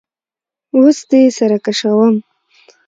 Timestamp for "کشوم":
1.65-2.13